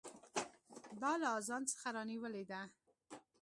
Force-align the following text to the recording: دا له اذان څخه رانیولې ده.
دا 1.01 1.11
له 1.21 1.27
اذان 1.39 1.63
څخه 1.71 1.87
رانیولې 1.95 2.43
ده. 2.51 2.61